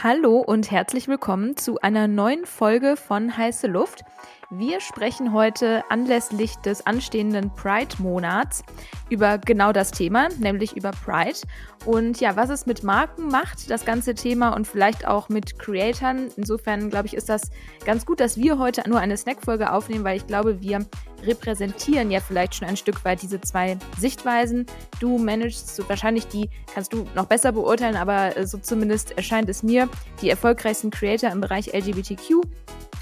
Hallo 0.00 0.36
und 0.36 0.70
herzlich 0.70 1.08
willkommen 1.08 1.56
zu 1.56 1.80
einer 1.80 2.06
neuen 2.06 2.46
Folge 2.46 2.96
von 2.96 3.36
Heiße 3.36 3.66
Luft. 3.66 4.04
Wir 4.50 4.80
sprechen 4.80 5.34
heute 5.34 5.84
anlässlich 5.90 6.56
des 6.56 6.86
anstehenden 6.86 7.50
Pride-Monats 7.54 8.64
über 9.10 9.36
genau 9.36 9.72
das 9.72 9.90
Thema, 9.90 10.30
nämlich 10.38 10.74
über 10.74 10.90
Pride. 10.90 11.36
Und 11.84 12.18
ja, 12.18 12.34
was 12.34 12.48
es 12.48 12.64
mit 12.64 12.82
Marken 12.82 13.28
macht, 13.28 13.68
das 13.68 13.84
ganze 13.84 14.14
Thema 14.14 14.56
und 14.56 14.66
vielleicht 14.66 15.06
auch 15.06 15.28
mit 15.28 15.58
Creatoren. 15.58 16.30
Insofern 16.38 16.88
glaube 16.88 17.08
ich, 17.08 17.14
ist 17.14 17.28
das 17.28 17.50
ganz 17.84 18.06
gut, 18.06 18.20
dass 18.20 18.38
wir 18.38 18.58
heute 18.58 18.88
nur 18.88 19.00
eine 19.00 19.18
Snackfolge 19.18 19.70
aufnehmen, 19.70 20.04
weil 20.04 20.16
ich 20.16 20.26
glaube, 20.26 20.62
wir 20.62 20.86
repräsentieren 21.24 22.10
ja 22.10 22.20
vielleicht 22.20 22.54
schon 22.54 22.68
ein 22.68 22.78
Stück 22.78 23.04
weit 23.04 23.20
diese 23.20 23.42
zwei 23.42 23.76
Sichtweisen. 23.98 24.64
Du 24.98 25.18
managst 25.18 25.76
so 25.76 25.86
wahrscheinlich 25.90 26.26
die, 26.26 26.48
kannst 26.72 26.94
du 26.94 27.04
noch 27.14 27.26
besser 27.26 27.52
beurteilen, 27.52 27.96
aber 27.96 28.46
so 28.46 28.56
zumindest 28.56 29.10
erscheint 29.10 29.50
es 29.50 29.62
mir, 29.62 29.90
die 30.22 30.30
erfolgreichsten 30.30 30.90
Creator 30.90 31.30
im 31.30 31.42
Bereich 31.42 31.74
LGBTQ 31.74 32.40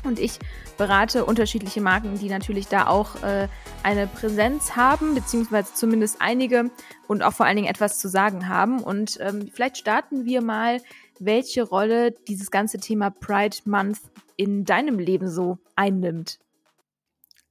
und 0.06 0.19
ich 0.19 0.38
berate 0.78 1.24
unterschiedliche 1.24 1.80
Marken, 1.80 2.19
die 2.19 2.28
natürlich 2.28 2.69
da 2.69 2.87
auch 2.87 3.23
äh, 3.23 3.48
eine 3.83 4.06
Präsenz 4.06 4.77
haben, 4.77 5.15
beziehungsweise 5.15 5.74
zumindest 5.74 6.16
einige 6.20 6.70
und 7.09 7.23
auch 7.23 7.32
vor 7.32 7.46
allen 7.46 7.56
Dingen 7.56 7.69
etwas 7.69 7.98
zu 7.98 8.09
sagen 8.09 8.48
haben. 8.48 8.82
Und 8.82 9.19
ähm, 9.20 9.51
vielleicht 9.52 9.79
starten 9.79 10.24
wir 10.24 10.42
mal, 10.42 10.80
welche 11.19 11.62
Rolle 11.62 12.12
dieses 12.29 12.51
ganze 12.51 12.79
Thema 12.79 13.10
Pride 13.10 13.56
Month 13.65 14.01
in 14.37 14.65
deinem 14.65 14.98
Leben 14.98 15.29
so 15.29 15.59
einnimmt. 15.74 16.38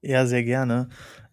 Ja, 0.02 0.26
sehr 0.26 0.44
gerne. 0.44 0.90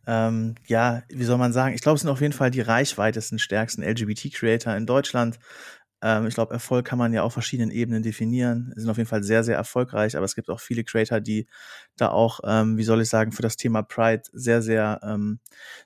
Ähm, 0.07 0.57
ja, 0.67 1.03
wie 1.09 1.25
soll 1.25 1.39
man 1.39 1.53
sagen? 1.53 1.75
Ich 1.75 1.83
glaube, 1.83 1.97
es 1.97 2.03
sind 2.03 2.11
auf 2.11 2.21
jeden 2.21 2.33
Fall 2.33 2.51
die 2.51 2.61
reichweitesten, 2.61 3.39
stärksten 3.39 3.83
LGBT-Creator 3.83 4.75
in 4.75 4.87
Deutschland. 4.87 5.39
Ähm, 6.03 6.27
ich 6.27 6.35
glaube, 6.35 6.53
Erfolg 6.53 6.85
kann 6.87 6.99
man 6.99 7.13
ja 7.13 7.23
auf 7.23 7.33
verschiedenen 7.33 7.71
Ebenen 7.71 8.03
definieren. 8.03 8.73
Sie 8.75 8.83
sind 8.83 8.91
auf 8.91 8.97
jeden 8.99 9.09
Fall 9.09 9.23
sehr, 9.23 9.45
sehr 9.45 9.57
erfolgreich, 9.57 10.17
aber 10.17 10.25
es 10.25 10.35
gibt 10.35 10.51
auch 10.51 10.61
viele 10.61 10.85
Creator, 10.85 11.21
die 11.21 11.47
da 11.97 12.09
auch, 12.11 12.41
ähm, 12.45 12.77
wie 12.79 12.85
soll 12.85 13.01
ich 13.01 13.09
sagen, 13.09 13.33
für 13.33 13.43
das 13.43 13.57
Thema 13.57 13.83
Pride 13.83 14.23
sehr, 14.33 14.63
sehr, 14.63 15.01
ähm, 15.05 15.39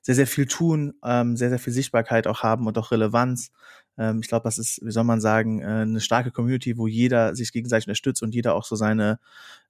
sehr, 0.03 0.15
sehr 0.15 0.27
viel 0.27 0.47
tun, 0.47 0.95
ähm, 1.05 1.37
sehr, 1.37 1.51
sehr 1.51 1.59
viel 1.59 1.73
Sichtbarkeit 1.73 2.27
auch 2.27 2.43
haben 2.43 2.67
und 2.67 2.79
auch 2.79 2.91
Relevanz. 2.93 3.51
Ähm, 3.99 4.21
ich 4.21 4.29
glaube, 4.29 4.45
das 4.45 4.59
ist, 4.59 4.81
wie 4.85 4.91
soll 4.91 5.05
man 5.05 5.21
sagen, 5.21 5.61
äh, 5.61 5.65
eine 5.67 6.01
starke 6.01 6.31
Community, 6.31 6.77
wo 6.79 6.87
jeder 6.87 7.35
sich 7.35 7.53
gegenseitig 7.53 7.87
unterstützt 7.89 8.23
und 8.23 8.35
jeder 8.35 8.55
auch 8.55 8.65
so 8.65 8.77
seine, 8.77 9.19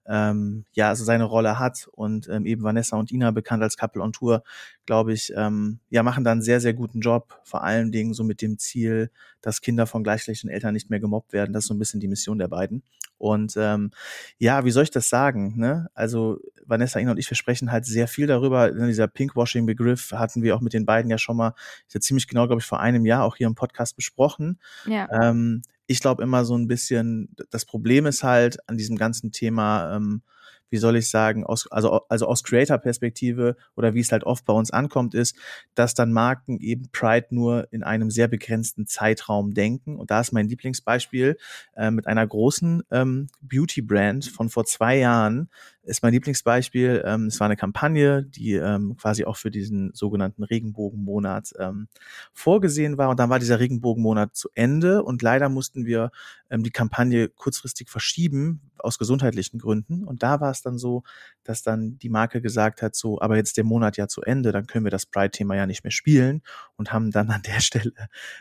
ähm, 0.07 0.65
ja, 0.73 0.89
also 0.89 1.03
seine 1.03 1.25
Rolle 1.25 1.59
hat. 1.59 1.87
Und 1.91 2.27
ähm, 2.29 2.45
eben 2.45 2.63
Vanessa 2.63 2.97
und 2.97 3.11
Ina, 3.11 3.31
bekannt 3.31 3.63
als 3.63 3.77
Couple 3.77 4.01
on 4.01 4.13
Tour, 4.13 4.43
glaube 4.85 5.13
ich, 5.13 5.33
ähm, 5.35 5.79
ja, 5.89 6.03
machen 6.03 6.23
da 6.23 6.31
einen 6.31 6.41
sehr, 6.41 6.59
sehr 6.59 6.73
guten 6.73 7.01
Job. 7.01 7.39
Vor 7.43 7.63
allen 7.63 7.91
Dingen 7.91 8.13
so 8.13 8.23
mit 8.23 8.41
dem 8.41 8.57
Ziel, 8.57 9.11
dass 9.41 9.61
Kinder 9.61 9.85
von 9.85 10.03
gleichgeschlechtlichen 10.03 10.49
Eltern 10.49 10.73
nicht 10.73 10.89
mehr 10.89 10.99
gemobbt 10.99 11.33
werden. 11.33 11.53
Das 11.53 11.65
ist 11.65 11.67
so 11.67 11.73
ein 11.73 11.79
bisschen 11.79 11.99
die 11.99 12.07
Mission 12.07 12.39
der 12.39 12.47
beiden. 12.47 12.83
Und 13.17 13.55
ähm, 13.57 13.91
ja, 14.37 14.63
wie 14.63 14.71
soll 14.71 14.83
ich 14.83 14.91
das 14.91 15.09
sagen? 15.09 15.57
Ne? 15.57 15.89
Also 15.93 16.39
Vanessa, 16.65 16.99
Ina 16.99 17.11
und 17.11 17.17
ich, 17.17 17.29
wir 17.29 17.35
sprechen 17.35 17.71
halt 17.71 17.85
sehr 17.85 18.07
viel 18.07 18.27
darüber. 18.27 18.71
Dieser 18.71 19.07
Pinkwashing-Begriff 19.07 20.11
hatten 20.11 20.43
wir 20.43 20.55
auch 20.55 20.61
mit 20.61 20.73
den 20.73 20.85
beiden 20.85 21.09
ja 21.09 21.17
schon 21.17 21.37
mal, 21.37 21.53
ja 21.91 21.99
ziemlich 21.99 22.27
genau, 22.27 22.47
glaube 22.47 22.61
ich, 22.61 22.65
vor 22.65 22.79
einem 22.79 23.05
Jahr 23.05 23.23
auch 23.23 23.35
hier 23.35 23.47
im 23.47 23.55
Podcast 23.55 23.95
besprochen. 23.95 24.59
Ja. 24.85 25.07
Ähm, 25.11 25.63
ich 25.87 26.01
glaube 26.01 26.21
immer 26.21 26.45
so 26.45 26.55
ein 26.55 26.67
bisschen, 26.67 27.35
das 27.49 27.65
Problem 27.65 28.05
ist 28.05 28.23
halt 28.23 28.57
an 28.69 28.77
diesem 28.77 28.97
ganzen 28.97 29.31
Thema, 29.31 29.95
ähm, 29.95 30.21
wie 30.69 30.77
soll 30.77 30.97
ich 30.97 31.09
sagen, 31.09 31.45
aus, 31.45 31.71
also, 31.71 32.01
also 32.09 32.27
aus 32.27 32.43
Creator-Perspektive 32.43 33.55
oder 33.75 33.93
wie 33.93 34.01
es 34.01 34.11
halt 34.11 34.25
oft 34.25 34.45
bei 34.45 34.53
uns 34.53 34.71
ankommt, 34.71 35.13
ist, 35.13 35.35
dass 35.75 35.93
dann 35.93 36.11
Marken 36.11 36.59
eben 36.59 36.89
Pride 36.91 37.27
nur 37.29 37.71
in 37.71 37.83
einem 37.83 38.11
sehr 38.11 38.27
begrenzten 38.27 38.85
Zeitraum 38.85 39.53
denken. 39.53 39.95
Und 39.97 40.11
da 40.11 40.19
ist 40.19 40.33
mein 40.33 40.49
Lieblingsbeispiel 40.49 41.37
äh, 41.75 41.91
mit 41.91 42.07
einer 42.07 42.27
großen 42.27 42.83
ähm, 42.91 43.27
Beauty-Brand 43.41 44.25
von 44.25 44.49
vor 44.49 44.65
zwei 44.65 44.97
Jahren, 44.97 45.49
ist 45.87 46.03
mein 46.03 46.13
Lieblingsbeispiel. 46.13 47.03
Ähm, 47.05 47.27
es 47.27 47.39
war 47.39 47.45
eine 47.45 47.55
Kampagne, 47.55 48.23
die 48.23 48.53
ähm, 48.53 48.97
quasi 48.97 49.25
auch 49.25 49.37
für 49.37 49.51
diesen 49.51 49.91
sogenannten 49.93 50.43
Regenbogenmonat 50.43 51.53
ähm, 51.59 51.87
vorgesehen 52.33 52.97
war. 52.97 53.09
Und 53.09 53.19
dann 53.19 53.29
war 53.29 53.39
dieser 53.39 53.59
Regenbogenmonat 53.59 54.35
zu 54.35 54.49
Ende 54.53 55.03
und 55.03 55.21
leider 55.21 55.49
mussten 55.49 55.85
wir 55.85 56.11
ähm, 56.49 56.63
die 56.63 56.71
Kampagne 56.71 57.29
kurzfristig 57.29 57.89
verschieben 57.89 58.61
aus 58.77 58.99
gesundheitlichen 58.99 59.59
Gründen. 59.59 60.03
Und 60.03 60.23
da 60.23 60.39
war 60.41 60.51
es 60.51 60.61
dann 60.61 60.77
so, 60.77 61.03
dass 61.43 61.63
dann 61.63 61.97
die 61.97 62.09
Marke 62.09 62.41
gesagt 62.41 62.81
hat, 62.81 62.95
so, 62.95 63.19
aber 63.21 63.37
jetzt 63.37 63.57
der 63.57 63.63
Monat 63.63 63.97
ja 63.97 64.07
zu 64.07 64.21
Ende, 64.21 64.51
dann 64.51 64.67
können 64.67 64.85
wir 64.85 64.91
das 64.91 65.05
Pride-Thema 65.05 65.55
ja 65.55 65.65
nicht 65.65 65.83
mehr 65.83 65.91
spielen 65.91 66.41
und 66.75 66.91
haben 66.91 67.11
dann 67.11 67.29
an 67.29 67.41
der 67.41 67.59
Stelle 67.61 67.93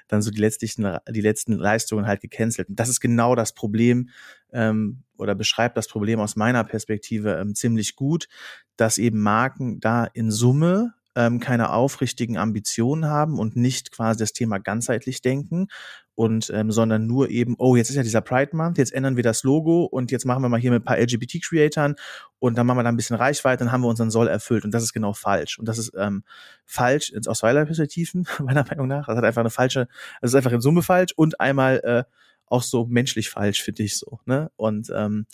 dann 0.08 0.20
so 0.20 0.30
die 0.30 0.40
letztlichen, 0.40 0.98
die 1.08 1.20
letzten 1.20 1.52
Leistungen 1.52 2.06
halt 2.06 2.20
gecancelt. 2.20 2.68
Und 2.68 2.80
das 2.80 2.88
ist 2.88 3.00
genau 3.00 3.34
das 3.34 3.52
Problem, 3.52 4.10
ähm, 4.52 5.02
oder 5.18 5.34
beschreibt 5.34 5.76
das 5.76 5.88
Problem 5.88 6.20
aus 6.20 6.36
meiner 6.36 6.64
Perspektive 6.64 7.38
ähm, 7.38 7.54
ziemlich 7.54 7.96
gut, 7.96 8.28
dass 8.76 8.98
eben 8.98 9.20
Marken 9.20 9.80
da 9.80 10.04
in 10.04 10.30
Summe 10.30 10.94
ähm, 11.16 11.40
keine 11.40 11.72
aufrichtigen 11.72 12.36
Ambitionen 12.36 13.06
haben 13.06 13.38
und 13.38 13.56
nicht 13.56 13.90
quasi 13.90 14.18
das 14.18 14.32
Thema 14.32 14.58
ganzheitlich 14.58 15.22
denken 15.22 15.68
und 16.14 16.50
ähm, 16.50 16.70
sondern 16.70 17.06
nur 17.06 17.30
eben, 17.30 17.56
oh, 17.58 17.76
jetzt 17.76 17.90
ist 17.90 17.96
ja 17.96 18.02
dieser 18.02 18.20
Pride 18.20 18.56
Month, 18.56 18.78
jetzt 18.78 18.92
ändern 18.92 19.16
wir 19.16 19.22
das 19.22 19.42
Logo 19.42 19.84
und 19.84 20.10
jetzt 20.10 20.24
machen 20.24 20.42
wir 20.42 20.48
mal 20.48 20.60
hier 20.60 20.70
mit 20.70 20.82
ein 20.82 20.84
paar 20.84 20.98
LGBT-Creatoren 20.98 21.96
und 22.38 22.56
dann 22.56 22.66
machen 22.66 22.78
wir 22.78 22.82
da 22.82 22.90
ein 22.90 22.96
bisschen 22.96 23.16
Reichweite, 23.16 23.64
dann 23.64 23.72
haben 23.72 23.82
wir 23.82 23.88
unseren 23.88 24.10
Soll 24.10 24.28
erfüllt 24.28 24.64
und 24.64 24.72
das 24.72 24.82
ist 24.82 24.92
genau 24.92 25.12
falsch. 25.12 25.58
Und 25.58 25.66
das 25.66 25.78
ist 25.78 25.92
ähm, 25.96 26.24
falsch 26.64 27.12
aus 27.26 27.40
zweierlei 27.40 27.64
Perspektiven, 27.64 28.26
meiner 28.42 28.64
Meinung 28.64 28.86
nach. 28.88 29.06
Das 29.06 29.16
hat 29.16 29.24
einfach 29.24 29.40
eine 29.40 29.50
falsche, 29.50 29.88
das 30.20 30.30
ist 30.30 30.34
einfach 30.34 30.52
in 30.52 30.60
Summe 30.60 30.82
falsch 30.82 31.12
und 31.16 31.40
einmal 31.40 31.80
äh, 31.84 32.04
auch 32.46 32.62
so 32.62 32.86
menschlich 32.86 33.28
falsch, 33.30 33.62
finde 33.62 33.82
ich 33.82 33.98
so. 33.98 34.20
Ne? 34.24 34.50
Und 34.56 34.90
ähm, 34.94 35.26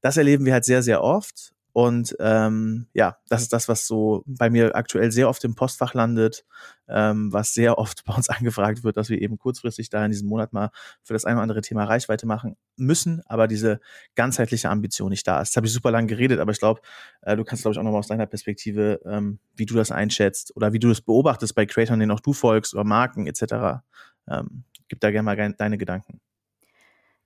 das 0.00 0.16
erleben 0.16 0.44
wir 0.44 0.52
halt 0.52 0.64
sehr, 0.64 0.82
sehr 0.82 1.02
oft. 1.02 1.52
Und 1.72 2.16
ähm, 2.18 2.88
ja, 2.94 3.18
das 3.28 3.42
ist 3.42 3.52
das, 3.52 3.68
was 3.68 3.86
so 3.86 4.24
bei 4.26 4.50
mir 4.50 4.74
aktuell 4.74 5.12
sehr 5.12 5.28
oft 5.28 5.44
im 5.44 5.54
Postfach 5.54 5.94
landet, 5.94 6.44
ähm, 6.88 7.32
was 7.32 7.54
sehr 7.54 7.78
oft 7.78 8.04
bei 8.06 8.14
uns 8.14 8.28
angefragt 8.28 8.82
wird, 8.82 8.96
dass 8.96 9.08
wir 9.08 9.20
eben 9.20 9.38
kurzfristig 9.38 9.88
da 9.88 10.04
in 10.04 10.10
diesem 10.10 10.28
Monat 10.28 10.52
mal 10.52 10.70
für 11.02 11.12
das 11.12 11.24
eine 11.24 11.36
oder 11.36 11.42
andere 11.42 11.60
Thema 11.60 11.84
Reichweite 11.84 12.26
machen 12.26 12.56
müssen, 12.76 13.22
aber 13.26 13.46
diese 13.46 13.80
ganzheitliche 14.16 14.68
Ambition 14.68 15.10
nicht 15.10 15.26
da 15.26 15.40
ist. 15.40 15.50
Das 15.50 15.56
habe 15.56 15.66
ich 15.66 15.72
super 15.72 15.90
lang 15.90 16.08
geredet, 16.08 16.40
aber 16.40 16.52
ich 16.52 16.58
glaube, 16.58 16.80
äh, 17.22 17.36
du 17.36 17.44
kannst, 17.44 17.62
glaube 17.62 17.74
ich, 17.74 17.78
auch 17.78 17.84
nochmal 17.84 18.00
aus 18.00 18.08
deiner 18.08 18.26
Perspektive, 18.26 19.00
ähm, 19.04 19.38
wie 19.54 19.66
du 19.66 19.74
das 19.74 19.92
einschätzt 19.92 20.56
oder 20.56 20.72
wie 20.72 20.80
du 20.80 20.88
das 20.88 21.00
beobachtest 21.00 21.54
bei 21.54 21.66
Creatoren, 21.66 22.00
denen 22.00 22.12
auch 22.12 22.20
du 22.20 22.32
folgst 22.32 22.74
oder 22.74 22.84
Marken 22.84 23.26
etc. 23.26 23.82
Ähm, 24.28 24.64
gib 24.88 25.00
da 25.00 25.10
gerne 25.10 25.24
mal 25.24 25.54
deine 25.56 25.78
Gedanken. 25.78 26.20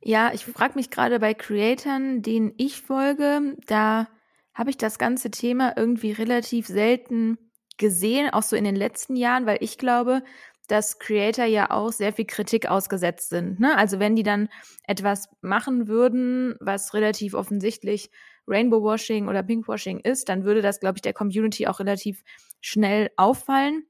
Ja, 0.06 0.32
ich 0.34 0.44
frage 0.44 0.74
mich 0.74 0.90
gerade 0.90 1.18
bei 1.18 1.32
Creatoren, 1.32 2.20
denen 2.20 2.52
ich 2.58 2.82
folge, 2.82 3.56
da 3.66 4.06
habe 4.54 4.70
ich 4.70 4.78
das 4.78 4.98
ganze 4.98 5.30
Thema 5.30 5.74
irgendwie 5.76 6.12
relativ 6.12 6.66
selten 6.66 7.38
gesehen, 7.76 8.30
auch 8.30 8.42
so 8.42 8.56
in 8.56 8.64
den 8.64 8.76
letzten 8.76 9.16
Jahren, 9.16 9.46
weil 9.46 9.58
ich 9.60 9.78
glaube, 9.78 10.22
dass 10.68 10.98
Creator 10.98 11.44
ja 11.44 11.70
auch 11.70 11.92
sehr 11.92 12.12
viel 12.12 12.24
Kritik 12.24 12.66
ausgesetzt 12.66 13.28
sind. 13.28 13.60
Ne? 13.60 13.76
Also 13.76 13.98
wenn 13.98 14.16
die 14.16 14.22
dann 14.22 14.48
etwas 14.84 15.28
machen 15.42 15.88
würden, 15.88 16.54
was 16.60 16.94
relativ 16.94 17.34
offensichtlich 17.34 18.10
Rainbow 18.46 18.82
Washing 18.82 19.28
oder 19.28 19.42
Pinkwashing 19.42 20.00
ist, 20.00 20.28
dann 20.28 20.44
würde 20.44 20.62
das, 20.62 20.80
glaube 20.80 20.98
ich, 20.98 21.02
der 21.02 21.12
Community 21.12 21.66
auch 21.66 21.80
relativ 21.80 22.22
schnell 22.60 23.10
auffallen. 23.16 23.84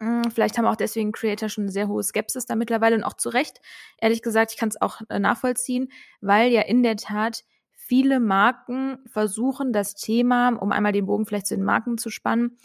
Hm, 0.00 0.30
vielleicht 0.32 0.58
haben 0.58 0.66
auch 0.66 0.76
deswegen 0.76 1.12
Creator 1.12 1.48
schon 1.48 1.64
eine 1.64 1.72
sehr 1.72 1.88
hohe 1.88 2.02
Skepsis 2.02 2.46
da 2.46 2.56
mittlerweile 2.56 2.96
und 2.96 3.04
auch 3.04 3.14
zu 3.14 3.28
Recht. 3.28 3.60
Ehrlich 4.00 4.22
gesagt, 4.22 4.52
ich 4.52 4.58
kann 4.58 4.68
es 4.68 4.80
auch 4.80 5.00
äh, 5.08 5.18
nachvollziehen, 5.18 5.90
weil 6.20 6.50
ja 6.50 6.62
in 6.62 6.82
der 6.82 6.96
Tat 6.96 7.44
viele 7.86 8.20
Marken 8.20 8.98
versuchen, 9.06 9.72
das 9.72 9.94
Thema, 9.94 10.50
um 10.50 10.72
einmal 10.72 10.92
den 10.92 11.06
Bogen 11.06 11.26
vielleicht 11.26 11.46
zu 11.46 11.56
den 11.56 11.64
Marken 11.64 11.98
zu 11.98 12.10
spannen, 12.10 12.56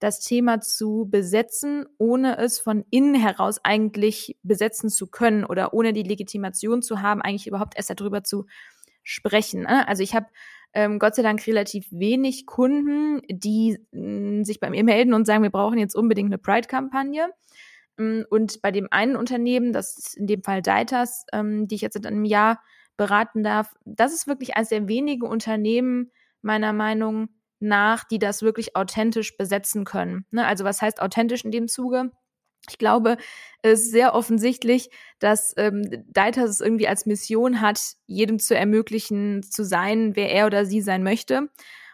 das 0.00 0.20
Thema 0.20 0.60
zu 0.60 1.08
besetzen, 1.10 1.86
ohne 1.98 2.38
es 2.38 2.58
von 2.58 2.84
innen 2.90 3.14
heraus 3.14 3.60
eigentlich 3.62 4.36
besetzen 4.42 4.90
zu 4.90 5.06
können 5.06 5.44
oder 5.44 5.72
ohne 5.72 5.92
die 5.92 6.02
Legitimation 6.02 6.82
zu 6.82 7.00
haben, 7.00 7.22
eigentlich 7.22 7.46
überhaupt 7.46 7.76
erst 7.76 7.90
darüber 7.90 8.24
zu 8.24 8.46
sprechen. 9.02 9.62
Ne? 9.62 9.86
Also 9.86 10.02
ich 10.02 10.14
habe 10.14 10.26
ähm, 10.72 10.98
Gott 10.98 11.14
sei 11.14 11.22
Dank 11.22 11.46
relativ 11.46 11.86
wenig 11.90 12.46
Kunden, 12.46 13.22
die 13.28 13.78
mh, 13.92 14.40
mm, 14.40 14.44
sich 14.44 14.58
bei 14.58 14.70
mir 14.70 14.82
melden 14.82 15.14
und 15.14 15.24
sagen, 15.24 15.44
wir 15.44 15.50
brauchen 15.50 15.78
jetzt 15.78 15.94
unbedingt 15.94 16.28
eine 16.28 16.38
Pride-Kampagne. 16.38 17.28
Mm, 17.96 18.22
und 18.28 18.60
bei 18.60 18.72
dem 18.72 18.88
einen 18.90 19.14
Unternehmen, 19.14 19.72
das 19.72 19.96
ist 19.96 20.16
in 20.16 20.26
dem 20.26 20.42
Fall 20.42 20.62
Deitas, 20.62 21.26
ähm, 21.32 21.68
die 21.68 21.76
ich 21.76 21.80
jetzt 21.80 21.94
seit 21.94 22.06
einem 22.06 22.24
Jahr 22.24 22.60
beraten 22.96 23.42
darf, 23.42 23.74
das 23.84 24.12
ist 24.12 24.26
wirklich 24.26 24.56
eines 24.56 24.68
der 24.68 24.88
wenigen 24.88 25.26
Unternehmen 25.26 26.10
meiner 26.42 26.72
Meinung 26.72 27.28
nach, 27.60 28.04
die 28.04 28.18
das 28.18 28.42
wirklich 28.42 28.76
authentisch 28.76 29.36
besetzen 29.36 29.84
können. 29.84 30.26
Ne? 30.30 30.46
Also 30.46 30.64
was 30.64 30.82
heißt 30.82 31.00
authentisch 31.00 31.44
in 31.44 31.50
dem 31.50 31.68
Zuge? 31.68 32.10
Ich 32.68 32.78
glaube, 32.78 33.16
es 33.62 33.82
ist 33.82 33.90
sehr 33.90 34.14
offensichtlich, 34.14 34.90
dass 35.18 35.52
ähm, 35.56 35.82
Deitas 36.08 36.50
es 36.50 36.60
irgendwie 36.60 36.88
als 36.88 37.06
Mission 37.06 37.60
hat, 37.60 37.80
jedem 38.06 38.38
zu 38.38 38.56
ermöglichen, 38.56 39.42
zu 39.42 39.64
sein, 39.64 40.16
wer 40.16 40.30
er 40.30 40.46
oder 40.46 40.64
sie 40.64 40.80
sein 40.80 41.02
möchte. 41.02 41.50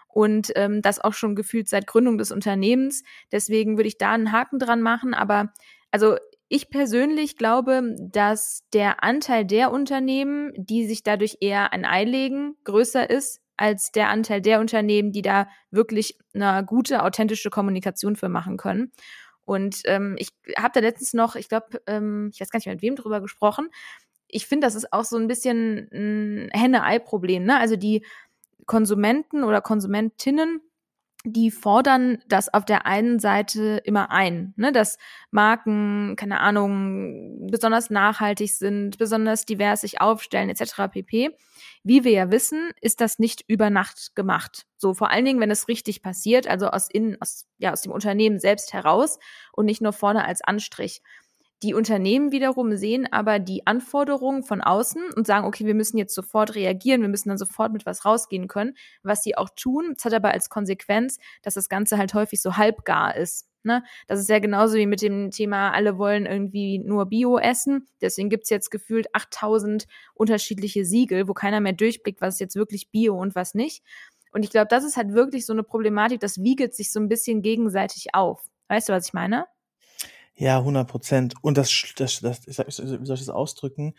Und 0.06 0.52
ähm, 0.56 0.82
das 0.82 1.00
auch 1.00 1.14
schon 1.14 1.36
gefühlt 1.36 1.68
seit 1.68 1.86
Gründung 1.86 2.18
des 2.18 2.32
Unternehmens. 2.32 3.04
Deswegen 3.30 3.76
würde 3.76 3.88
ich 3.88 3.98
da 3.98 4.12
einen 4.12 4.32
Haken 4.32 4.58
dran 4.58 4.82
machen. 4.82 5.14
Aber 5.14 5.52
also 5.90 6.16
ich 6.52 6.68
persönlich 6.68 7.36
glaube, 7.36 7.94
dass 8.00 8.64
der 8.72 9.04
Anteil 9.04 9.44
der 9.44 9.70
Unternehmen, 9.70 10.52
die 10.56 10.84
sich 10.84 11.04
dadurch 11.04 11.36
eher 11.40 11.72
ein 11.72 11.84
Ei 11.84 12.02
legen, 12.02 12.56
größer 12.64 13.08
ist 13.08 13.40
als 13.56 13.92
der 13.92 14.08
Anteil 14.08 14.40
der 14.40 14.58
Unternehmen, 14.58 15.12
die 15.12 15.22
da 15.22 15.46
wirklich 15.70 16.18
eine 16.34 16.64
gute, 16.66 17.04
authentische 17.04 17.50
Kommunikation 17.50 18.16
für 18.16 18.28
machen 18.28 18.56
können. 18.56 18.90
Und 19.44 19.82
ähm, 19.84 20.16
ich 20.18 20.30
habe 20.58 20.72
da 20.74 20.80
letztens 20.80 21.14
noch, 21.14 21.36
ich 21.36 21.48
glaube, 21.48 21.80
ähm, 21.86 22.30
ich 22.32 22.40
weiß 22.40 22.50
gar 22.50 22.58
nicht 22.58 22.66
mehr 22.66 22.74
mit 22.74 22.82
wem 22.82 22.96
drüber 22.96 23.20
gesprochen. 23.20 23.68
Ich 24.26 24.48
finde, 24.48 24.66
das 24.66 24.74
ist 24.74 24.92
auch 24.92 25.04
so 25.04 25.18
ein 25.18 25.28
bisschen 25.28 25.88
ein 25.92 26.50
Henne-Ei-Problem. 26.52 27.44
Ne? 27.44 27.60
Also 27.60 27.76
die 27.76 28.04
Konsumenten 28.66 29.44
oder 29.44 29.60
Konsumentinnen 29.60 30.62
die 31.24 31.50
fordern 31.50 32.18
das 32.28 32.52
auf 32.52 32.64
der 32.64 32.86
einen 32.86 33.18
Seite 33.18 33.82
immer 33.84 34.10
ein, 34.10 34.54
ne, 34.56 34.72
dass 34.72 34.96
Marken, 35.30 36.16
keine 36.16 36.40
Ahnung, 36.40 37.46
besonders 37.50 37.90
nachhaltig 37.90 38.54
sind, 38.54 38.96
besonders 38.96 39.44
divers 39.44 39.82
sich 39.82 40.00
aufstellen, 40.00 40.48
etc. 40.48 40.88
pp. 40.90 41.36
Wie 41.82 42.04
wir 42.04 42.12
ja 42.12 42.30
wissen, 42.30 42.70
ist 42.80 43.00
das 43.00 43.18
nicht 43.18 43.44
über 43.48 43.68
Nacht 43.68 44.14
gemacht. 44.14 44.66
So 44.78 44.94
vor 44.94 45.10
allen 45.10 45.26
Dingen, 45.26 45.40
wenn 45.40 45.50
es 45.50 45.68
richtig 45.68 46.02
passiert, 46.02 46.46
also 46.46 46.68
aus 46.68 46.88
innen, 46.90 47.16
aus, 47.20 47.46
ja, 47.58 47.72
aus 47.72 47.82
dem 47.82 47.92
Unternehmen 47.92 48.38
selbst 48.38 48.72
heraus 48.72 49.18
und 49.52 49.66
nicht 49.66 49.82
nur 49.82 49.92
vorne 49.92 50.24
als 50.24 50.40
Anstrich. 50.42 51.02
Die 51.62 51.74
Unternehmen 51.74 52.32
wiederum 52.32 52.74
sehen 52.76 53.06
aber 53.12 53.38
die 53.38 53.66
Anforderungen 53.66 54.42
von 54.44 54.62
außen 54.62 55.12
und 55.14 55.26
sagen, 55.26 55.46
okay, 55.46 55.66
wir 55.66 55.74
müssen 55.74 55.98
jetzt 55.98 56.14
sofort 56.14 56.54
reagieren, 56.54 57.02
wir 57.02 57.08
müssen 57.08 57.28
dann 57.28 57.36
sofort 57.36 57.72
mit 57.72 57.84
was 57.84 58.06
rausgehen 58.06 58.48
können, 58.48 58.74
was 59.02 59.22
sie 59.22 59.36
auch 59.36 59.50
tun. 59.54 59.92
Das 59.94 60.06
hat 60.06 60.14
aber 60.14 60.30
als 60.30 60.48
Konsequenz, 60.48 61.18
dass 61.42 61.54
das 61.54 61.68
Ganze 61.68 61.98
halt 61.98 62.14
häufig 62.14 62.40
so 62.40 62.56
halbgar 62.56 63.14
ist. 63.14 63.46
Ne? 63.62 63.84
Das 64.06 64.20
ist 64.20 64.30
ja 64.30 64.38
genauso 64.38 64.76
wie 64.76 64.86
mit 64.86 65.02
dem 65.02 65.30
Thema, 65.30 65.72
alle 65.72 65.98
wollen 65.98 66.24
irgendwie 66.24 66.78
nur 66.78 67.04
Bio 67.06 67.38
essen. 67.38 67.86
Deswegen 68.00 68.30
gibt's 68.30 68.48
jetzt 68.48 68.70
gefühlt 68.70 69.14
8000 69.14 69.86
unterschiedliche 70.14 70.86
Siegel, 70.86 71.28
wo 71.28 71.34
keiner 71.34 71.60
mehr 71.60 71.74
durchblickt, 71.74 72.22
was 72.22 72.34
ist 72.34 72.40
jetzt 72.40 72.56
wirklich 72.56 72.90
Bio 72.90 73.18
und 73.20 73.34
was 73.34 73.52
nicht. 73.54 73.84
Und 74.32 74.44
ich 74.44 74.50
glaube, 74.50 74.68
das 74.68 74.84
ist 74.84 74.96
halt 74.96 75.12
wirklich 75.12 75.44
so 75.44 75.52
eine 75.52 75.62
Problematik, 75.62 76.20
das 76.20 76.42
wiegelt 76.42 76.74
sich 76.74 76.90
so 76.90 77.00
ein 77.00 77.08
bisschen 77.08 77.42
gegenseitig 77.42 78.14
auf. 78.14 78.44
Weißt 78.68 78.88
du, 78.88 78.92
was 78.94 79.08
ich 79.08 79.12
meine? 79.12 79.46
Ja, 80.40 80.56
100 80.56 80.88
Prozent. 80.88 81.34
Und 81.42 81.58
das, 81.58 81.92
das, 81.96 82.20
das, 82.20 82.46
wie 82.46 83.04
soll 83.04 83.14
ich 83.14 83.20
das 83.20 83.28
ausdrücken? 83.28 83.92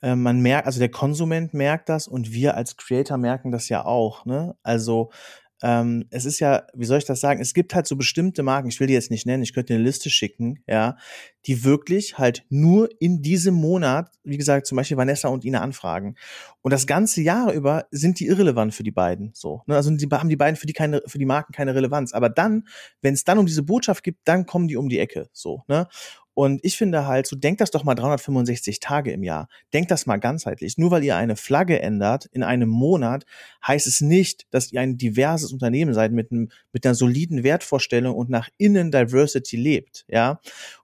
Äh, 0.00 0.14
man 0.14 0.40
merkt, 0.40 0.66
also 0.66 0.78
der 0.78 0.92
Konsument 0.92 1.54
merkt 1.54 1.88
das 1.88 2.06
und 2.06 2.32
wir 2.32 2.54
als 2.56 2.76
Creator 2.76 3.16
merken 3.16 3.50
das 3.50 3.68
ja 3.68 3.84
auch. 3.84 4.24
Ne? 4.24 4.54
Also 4.62 5.10
ähm, 5.62 6.06
es 6.10 6.24
ist 6.24 6.38
ja, 6.40 6.66
wie 6.74 6.84
soll 6.84 6.98
ich 6.98 7.04
das 7.04 7.20
sagen? 7.20 7.40
Es 7.40 7.54
gibt 7.54 7.74
halt 7.74 7.86
so 7.86 7.96
bestimmte 7.96 8.42
Marken, 8.42 8.68
ich 8.68 8.78
will 8.78 8.86
die 8.86 8.94
jetzt 8.94 9.10
nicht 9.10 9.26
nennen, 9.26 9.42
ich 9.42 9.52
könnte 9.52 9.74
eine 9.74 9.82
Liste 9.82 10.10
schicken, 10.10 10.62
ja, 10.66 10.96
die 11.46 11.64
wirklich 11.64 12.18
halt 12.18 12.44
nur 12.48 12.88
in 13.00 13.22
diesem 13.22 13.54
Monat, 13.54 14.10
wie 14.22 14.36
gesagt, 14.36 14.66
zum 14.66 14.76
Beispiel 14.76 14.96
Vanessa 14.96 15.28
und 15.28 15.44
Ina 15.44 15.60
anfragen. 15.60 16.16
Und 16.62 16.72
das 16.72 16.86
ganze 16.86 17.22
Jahr 17.22 17.52
über 17.52 17.86
sind 17.90 18.20
die 18.20 18.26
irrelevant 18.26 18.74
für 18.74 18.82
die 18.82 18.90
beiden, 18.90 19.30
so. 19.34 19.62
Ne? 19.66 19.74
Also 19.74 19.90
die, 19.90 20.06
haben 20.10 20.28
die 20.28 20.36
beiden 20.36 20.56
für 20.56 20.66
die 20.66 20.72
keine, 20.72 21.02
für 21.06 21.18
die 21.18 21.26
Marken 21.26 21.52
keine 21.52 21.74
Relevanz. 21.74 22.12
Aber 22.12 22.28
dann, 22.28 22.66
wenn 23.02 23.14
es 23.14 23.24
dann 23.24 23.38
um 23.38 23.46
diese 23.46 23.62
Botschaft 23.62 24.04
gibt, 24.04 24.20
dann 24.24 24.46
kommen 24.46 24.68
die 24.68 24.76
um 24.76 24.88
die 24.88 24.98
Ecke, 24.98 25.28
so, 25.32 25.62
ne? 25.68 25.88
Und 26.38 26.64
ich 26.64 26.76
finde 26.76 27.04
halt, 27.04 27.26
so 27.26 27.34
denkt 27.34 27.60
das 27.60 27.72
doch 27.72 27.82
mal 27.82 27.96
365 27.96 28.78
Tage 28.78 29.10
im 29.10 29.24
Jahr. 29.24 29.48
Denkt 29.72 29.90
das 29.90 30.06
mal 30.06 30.18
ganzheitlich. 30.18 30.78
Nur 30.78 30.92
weil 30.92 31.02
ihr 31.02 31.16
eine 31.16 31.34
Flagge 31.34 31.82
ändert 31.82 32.26
in 32.26 32.44
einem 32.44 32.68
Monat, 32.68 33.26
heißt 33.66 33.88
es 33.88 34.00
nicht, 34.00 34.46
dass 34.52 34.70
ihr 34.70 34.80
ein 34.80 34.96
diverses 34.96 35.52
Unternehmen 35.52 35.94
seid 35.94 36.12
mit, 36.12 36.30
einem, 36.30 36.50
mit 36.72 36.86
einer 36.86 36.94
soliden 36.94 37.42
Wertvorstellung 37.42 38.14
und 38.14 38.30
nach 38.30 38.48
innen 38.56 38.92
Diversity 38.92 39.56
lebt, 39.56 40.04
ja. 40.06 40.38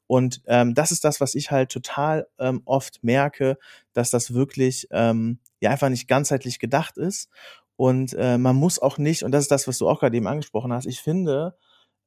Und 0.08 0.42
ähm, 0.46 0.74
das 0.74 0.90
ist 0.90 1.04
das, 1.04 1.20
was 1.20 1.36
ich 1.36 1.52
halt 1.52 1.70
total 1.70 2.26
ähm, 2.40 2.62
oft 2.64 3.04
merke, 3.04 3.56
dass 3.92 4.10
das 4.10 4.34
wirklich 4.34 4.88
ähm, 4.90 5.38
ja 5.60 5.70
einfach 5.70 5.88
nicht 5.88 6.08
ganzheitlich 6.08 6.58
gedacht 6.58 6.96
ist. 6.96 7.28
Und 7.76 8.12
äh, 8.18 8.38
man 8.38 8.56
muss 8.56 8.80
auch 8.80 8.98
nicht, 8.98 9.22
und 9.22 9.30
das 9.30 9.42
ist 9.44 9.52
das, 9.52 9.68
was 9.68 9.78
du 9.78 9.88
auch 9.88 10.00
gerade 10.00 10.16
eben 10.16 10.26
angesprochen 10.26 10.72
hast, 10.72 10.86
ich 10.86 10.98
finde, 10.98 11.56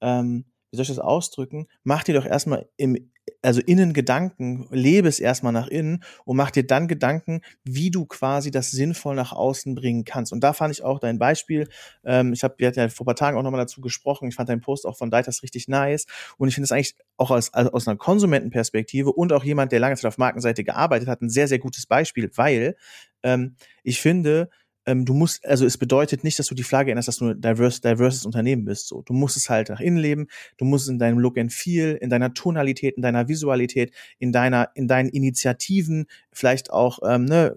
ähm, 0.01 0.43
wie 0.69 0.75
soll 0.75 0.83
ich 0.83 0.89
das 0.89 0.99
ausdrücken? 0.99 1.67
Mach 1.85 2.03
dir 2.03 2.13
doch 2.13 2.25
erstmal 2.25 2.67
im, 2.75 3.09
also 3.41 3.61
innen 3.61 3.93
Gedanken, 3.93 4.67
lebe 4.71 5.07
es 5.07 5.19
erstmal 5.19 5.53
nach 5.53 5.67
innen 5.67 6.03
und 6.25 6.37
mach 6.37 6.51
dir 6.51 6.65
dann 6.65 6.87
Gedanken, 6.87 7.41
wie 7.63 7.91
du 7.91 8.05
quasi 8.05 8.51
das 8.51 8.71
sinnvoll 8.71 9.15
nach 9.15 9.31
außen 9.33 9.75
bringen 9.75 10.05
kannst. 10.05 10.33
Und 10.33 10.41
da 10.41 10.53
fand 10.53 10.73
ich 10.73 10.83
auch 10.83 10.99
dein 10.99 11.19
Beispiel, 11.19 11.67
ähm, 12.03 12.33
ich 12.33 12.43
habe, 12.43 12.55
ja 12.59 12.89
vor 12.89 13.05
paar 13.05 13.15
Tagen 13.15 13.37
auch 13.37 13.43
nochmal 13.43 13.61
dazu 13.61 13.81
gesprochen, 13.81 14.27
ich 14.27 14.35
fand 14.35 14.49
deinen 14.49 14.61
Post 14.61 14.85
auch 14.85 14.97
von 14.97 15.09
Deitas 15.11 15.43
richtig 15.43 15.67
nice 15.67 16.05
und 16.37 16.47
ich 16.47 16.55
finde 16.55 16.65
es 16.65 16.71
eigentlich 16.71 16.95
auch 17.17 17.31
aus, 17.31 17.53
also 17.53 17.71
aus 17.71 17.87
einer 17.87 17.97
Konsumentenperspektive 17.97 19.11
und 19.11 19.33
auch 19.33 19.43
jemand, 19.43 19.71
der 19.71 19.79
lange 19.79 19.95
Zeit 19.95 20.05
auf 20.05 20.17
Markenseite 20.17 20.63
gearbeitet 20.63 21.07
hat, 21.07 21.21
ein 21.21 21.29
sehr, 21.29 21.47
sehr 21.47 21.59
gutes 21.59 21.85
Beispiel, 21.85 22.29
weil 22.35 22.75
ähm, 23.23 23.55
ich 23.83 24.01
finde, 24.01 24.49
ähm, 24.87 25.03
du 25.05 25.13
musst, 25.13 25.45
also 25.45 25.65
es 25.65 25.77
bedeutet 25.77 26.23
nicht, 26.23 26.39
dass 26.39 26.47
du 26.47 26.55
die 26.55 26.63
Flagge 26.63 26.91
änderst, 26.91 27.09
dass 27.09 27.17
du 27.17 27.31
ein 27.31 27.41
diverse, 27.41 27.81
diverses 27.81 28.25
Unternehmen 28.25 28.63
bist. 28.63 28.87
So, 28.87 29.01
du 29.01 29.13
musst 29.13 29.35
es 29.35 29.49
halt 29.49 29.69
nach 29.69 29.81
innen 29.81 29.97
leben, 29.97 30.27
du 30.57 30.63
musst 30.63 30.85
es 30.85 30.89
in 30.89 30.97
deinem 30.97 31.19
Look 31.19 31.37
and 31.37 31.51
Feel, 31.51 31.97
in 32.01 32.09
deiner 32.09 32.33
Tonalität, 32.33 32.95
in 32.95 33.03
deiner 33.03 33.27
Visualität, 33.27 33.91
in 34.17 34.31
deiner, 34.31 34.69
in 34.75 34.87
deinen 34.87 35.09
Initiativen, 35.09 36.07
vielleicht 36.31 36.71
auch, 36.71 36.99
ähm, 37.05 37.25
ne, 37.25 37.55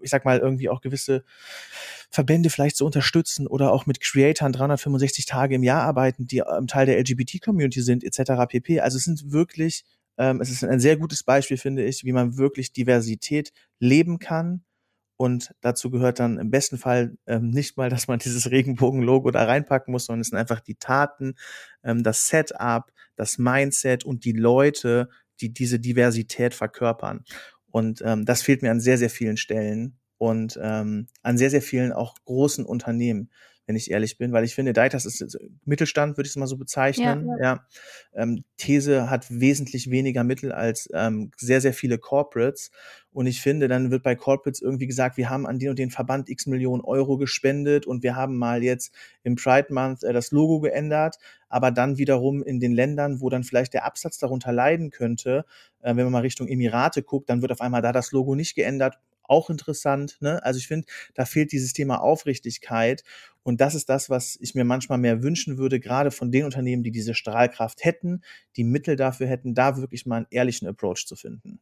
ich 0.00 0.10
sag 0.10 0.24
mal, 0.24 0.38
irgendwie 0.38 0.70
auch 0.70 0.80
gewisse 0.80 1.22
Verbände 2.10 2.48
vielleicht 2.48 2.76
zu 2.76 2.86
unterstützen 2.86 3.46
oder 3.46 3.70
auch 3.70 3.84
mit 3.84 4.00
Creatoren 4.00 4.52
365 4.52 5.26
Tage 5.26 5.56
im 5.56 5.62
Jahr 5.62 5.82
arbeiten, 5.82 6.26
die 6.26 6.38
ähm, 6.38 6.66
Teil 6.66 6.86
der 6.86 6.98
LGBT-Community 6.98 7.82
sind, 7.82 8.04
etc. 8.04 8.32
pp. 8.48 8.80
Also 8.80 8.96
es 8.96 9.04
sind 9.04 9.32
wirklich, 9.32 9.84
ähm, 10.16 10.40
es 10.40 10.50
ist 10.50 10.64
ein 10.64 10.80
sehr 10.80 10.96
gutes 10.96 11.24
Beispiel, 11.24 11.58
finde 11.58 11.84
ich, 11.84 12.04
wie 12.04 12.12
man 12.12 12.38
wirklich 12.38 12.72
Diversität 12.72 13.52
leben 13.80 14.18
kann 14.18 14.62
und 15.16 15.54
dazu 15.60 15.90
gehört 15.90 16.18
dann 16.18 16.38
im 16.38 16.50
besten 16.50 16.78
Fall 16.78 17.16
ähm, 17.26 17.50
nicht 17.50 17.76
mal, 17.76 17.88
dass 17.90 18.08
man 18.08 18.18
dieses 18.24 18.50
Regenbogen-Logo 18.50 19.30
da 19.30 19.44
reinpacken 19.44 19.92
muss, 19.92 20.06
sondern 20.06 20.20
es 20.22 20.28
sind 20.28 20.38
einfach 20.38 20.60
die 20.60 20.76
Taten, 20.76 21.34
ähm, 21.82 22.02
das 22.02 22.26
Setup, 22.26 22.90
das 23.16 23.38
Mindset 23.38 24.04
und 24.04 24.24
die 24.24 24.32
Leute, 24.32 25.08
die 25.40 25.52
diese 25.52 25.78
Diversität 25.78 26.54
verkörpern. 26.54 27.24
Und 27.70 28.02
ähm, 28.04 28.24
das 28.24 28.42
fehlt 28.42 28.62
mir 28.62 28.70
an 28.70 28.80
sehr, 28.80 28.98
sehr 28.98 29.10
vielen 29.10 29.36
Stellen 29.36 29.98
und 30.18 30.58
ähm, 30.62 31.06
an 31.22 31.38
sehr, 31.38 31.50
sehr 31.50 31.62
vielen 31.62 31.92
auch 31.92 32.14
großen 32.24 32.64
Unternehmen 32.64 33.30
wenn 33.66 33.76
ich 33.76 33.90
ehrlich 33.90 34.18
bin, 34.18 34.32
weil 34.32 34.44
ich 34.44 34.54
finde, 34.54 34.72
Deitas 34.72 35.06
ist 35.06 35.38
Mittelstand, 35.64 36.16
würde 36.16 36.26
ich 36.26 36.32
es 36.32 36.36
mal 36.36 36.46
so 36.46 36.56
bezeichnen. 36.56 37.28
Ja, 37.40 37.42
ja. 37.42 37.66
Ähm, 38.14 38.44
These 38.58 39.08
hat 39.08 39.26
wesentlich 39.30 39.90
weniger 39.90 40.22
Mittel 40.22 40.52
als 40.52 40.88
ähm, 40.92 41.30
sehr, 41.36 41.60
sehr 41.60 41.72
viele 41.72 41.98
Corporates. 41.98 42.70
Und 43.10 43.26
ich 43.26 43.40
finde, 43.40 43.68
dann 43.68 43.90
wird 43.90 44.02
bei 44.02 44.16
Corporates 44.16 44.60
irgendwie 44.60 44.86
gesagt, 44.86 45.16
wir 45.16 45.30
haben 45.30 45.46
an 45.46 45.58
den 45.58 45.70
und 45.70 45.78
den 45.78 45.90
Verband 45.90 46.28
x 46.28 46.46
Millionen 46.46 46.82
Euro 46.82 47.16
gespendet 47.16 47.86
und 47.86 48.02
wir 48.02 48.16
haben 48.16 48.36
mal 48.36 48.62
jetzt 48.62 48.92
im 49.22 49.36
Pride 49.36 49.72
Month 49.72 50.02
äh, 50.02 50.12
das 50.12 50.30
Logo 50.30 50.60
geändert. 50.60 51.16
Aber 51.48 51.70
dann 51.70 51.96
wiederum 51.96 52.42
in 52.42 52.60
den 52.60 52.72
Ländern, 52.72 53.20
wo 53.20 53.30
dann 53.30 53.44
vielleicht 53.44 53.72
der 53.72 53.86
Absatz 53.86 54.18
darunter 54.18 54.52
leiden 54.52 54.90
könnte, 54.90 55.46
äh, 55.80 55.96
wenn 55.96 56.04
man 56.04 56.12
mal 56.12 56.22
Richtung 56.22 56.48
Emirate 56.48 57.02
guckt, 57.02 57.30
dann 57.30 57.40
wird 57.40 57.52
auf 57.52 57.60
einmal 57.62 57.80
da 57.80 57.92
das 57.92 58.12
Logo 58.12 58.34
nicht 58.34 58.54
geändert 58.56 58.98
auch 59.24 59.50
interessant. 59.50 60.18
Ne? 60.20 60.42
Also 60.44 60.58
ich 60.58 60.66
finde, 60.66 60.86
da 61.14 61.24
fehlt 61.24 61.52
dieses 61.52 61.72
Thema 61.72 62.00
Aufrichtigkeit. 62.00 63.02
Und 63.42 63.60
das 63.60 63.74
ist 63.74 63.88
das, 63.88 64.08
was 64.08 64.38
ich 64.40 64.54
mir 64.54 64.64
manchmal 64.64 64.98
mehr 64.98 65.22
wünschen 65.22 65.58
würde, 65.58 65.78
gerade 65.78 66.10
von 66.10 66.32
den 66.32 66.44
Unternehmen, 66.44 66.82
die 66.82 66.90
diese 66.90 67.14
Strahlkraft 67.14 67.84
hätten, 67.84 68.22
die 68.56 68.64
Mittel 68.64 68.96
dafür 68.96 69.26
hätten, 69.26 69.54
da 69.54 69.76
wirklich 69.76 70.06
mal 70.06 70.16
einen 70.16 70.26
ehrlichen 70.30 70.66
Approach 70.66 71.06
zu 71.06 71.16
finden. 71.16 71.60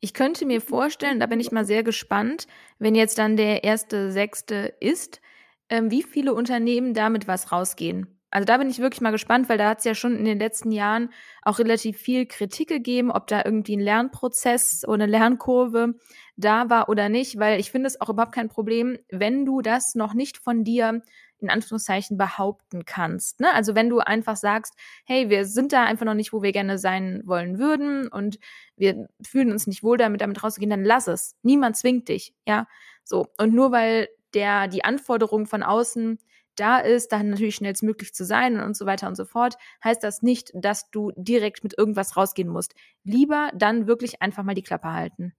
Ich 0.00 0.14
könnte 0.14 0.46
mir 0.46 0.60
vorstellen, 0.60 1.20
da 1.20 1.26
bin 1.26 1.38
ich 1.38 1.52
mal 1.52 1.64
sehr 1.64 1.82
gespannt, 1.82 2.46
wenn 2.78 2.94
jetzt 2.94 3.18
dann 3.18 3.36
der 3.36 3.62
erste 3.62 4.10
Sechste 4.10 4.74
ist, 4.80 5.20
ähm, 5.68 5.90
wie 5.90 6.02
viele 6.02 6.34
Unternehmen 6.34 6.94
damit 6.94 7.28
was 7.28 7.52
rausgehen. 7.52 8.06
Also 8.32 8.46
da 8.46 8.56
bin 8.56 8.70
ich 8.70 8.78
wirklich 8.78 9.02
mal 9.02 9.10
gespannt, 9.10 9.50
weil 9.50 9.58
da 9.58 9.68
hat 9.68 9.80
es 9.80 9.84
ja 9.84 9.94
schon 9.94 10.16
in 10.16 10.24
den 10.24 10.38
letzten 10.38 10.72
Jahren 10.72 11.10
auch 11.42 11.58
relativ 11.58 11.98
viel 11.98 12.24
Kritik 12.24 12.68
gegeben, 12.68 13.10
ob 13.10 13.26
da 13.26 13.42
irgendwie 13.44 13.76
ein 13.76 13.80
Lernprozess 13.80 14.84
oder 14.86 15.04
eine 15.04 15.06
Lernkurve 15.06 15.96
da 16.36 16.70
war 16.70 16.88
oder 16.88 17.10
nicht, 17.10 17.38
weil 17.38 17.60
ich 17.60 17.70
finde 17.70 17.88
es 17.88 18.00
auch 18.00 18.08
überhaupt 18.08 18.34
kein 18.34 18.48
Problem, 18.48 18.98
wenn 19.10 19.44
du 19.44 19.60
das 19.60 19.94
noch 19.94 20.14
nicht 20.14 20.38
von 20.38 20.64
dir 20.64 21.02
in 21.40 21.50
Anführungszeichen 21.50 22.16
behaupten 22.16 22.86
kannst. 22.86 23.40
Ne? 23.40 23.52
Also 23.52 23.74
wenn 23.74 23.90
du 23.90 23.98
einfach 23.98 24.36
sagst, 24.36 24.74
hey, 25.04 25.28
wir 25.28 25.44
sind 25.44 25.74
da 25.74 25.84
einfach 25.84 26.06
noch 26.06 26.14
nicht, 26.14 26.32
wo 26.32 26.40
wir 26.42 26.52
gerne 26.52 26.78
sein 26.78 27.20
wollen 27.26 27.58
würden 27.58 28.08
und 28.08 28.38
wir 28.76 29.08
fühlen 29.22 29.52
uns 29.52 29.66
nicht 29.66 29.82
wohl 29.82 29.98
damit, 29.98 30.22
damit 30.22 30.42
rauszugehen, 30.42 30.70
dann 30.70 30.84
lass 30.84 31.06
es. 31.06 31.36
Niemand 31.42 31.76
zwingt 31.76 32.08
dich, 32.08 32.32
ja. 32.46 32.66
So. 33.04 33.26
Und 33.36 33.52
nur 33.52 33.72
weil 33.72 34.08
der, 34.32 34.68
die 34.68 34.84
Anforderung 34.84 35.46
von 35.46 35.62
außen 35.62 36.18
da 36.56 36.78
ist, 36.78 37.12
dann 37.12 37.30
natürlich 37.30 37.56
schnellstmöglich 37.56 38.14
zu 38.14 38.24
sein 38.24 38.60
und 38.60 38.76
so 38.76 38.86
weiter 38.86 39.08
und 39.08 39.16
so 39.16 39.24
fort, 39.24 39.56
heißt 39.84 40.02
das 40.02 40.22
nicht, 40.22 40.50
dass 40.54 40.90
du 40.90 41.12
direkt 41.16 41.64
mit 41.64 41.76
irgendwas 41.76 42.16
rausgehen 42.16 42.48
musst. 42.48 42.74
Lieber 43.04 43.50
dann 43.54 43.86
wirklich 43.86 44.22
einfach 44.22 44.42
mal 44.42 44.54
die 44.54 44.62
Klappe 44.62 44.92
halten. 44.92 45.34